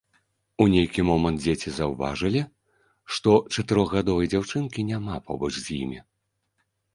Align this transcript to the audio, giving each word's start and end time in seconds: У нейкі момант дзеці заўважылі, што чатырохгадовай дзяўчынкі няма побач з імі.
У 0.63 0.65
нейкі 0.75 1.03
момант 1.09 1.39
дзеці 1.43 1.73
заўважылі, 1.75 2.41
што 3.17 3.35
чатырохгадовай 3.53 4.31
дзяўчынкі 4.33 4.87
няма 4.89 5.15
побач 5.29 5.53
з 5.61 5.67
імі. 5.83 5.99